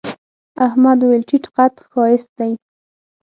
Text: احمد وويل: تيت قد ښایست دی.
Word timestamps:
احمد 0.67 0.97
وويل: 1.01 1.23
تيت 1.29 1.45
قد 1.57 1.73
ښایست 1.91 2.29
دی. 2.37 2.51